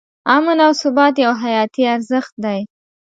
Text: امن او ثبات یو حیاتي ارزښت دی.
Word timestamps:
امن 0.35 0.57
او 0.65 0.71
ثبات 0.81 1.13
یو 1.25 1.33
حیاتي 1.43 1.83
ارزښت 1.95 2.33
دی. 2.43 2.59